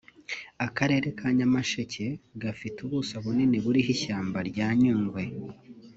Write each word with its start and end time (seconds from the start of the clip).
Akarere 0.65 1.07
ka 1.17 1.27
Nyamasheke 1.37 2.05
gafite 2.43 2.77
ubuso 2.85 3.13
bunini 3.23 3.57
buriho 3.65 3.89
ishyamba 3.95 4.37
rya 4.49 4.67
Nyungwe 4.81 5.23